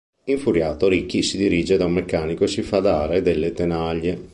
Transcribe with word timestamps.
Infuriato, 0.23 0.87
Rickie 0.87 1.21
si 1.21 1.37
dirige 1.37 1.77
da 1.77 1.85
un 1.85 1.93
meccanico 1.93 2.45
e 2.45 2.47
si 2.47 2.63
fa 2.63 2.79
dare 2.79 3.21
delle 3.21 3.53
tenaglie. 3.53 4.29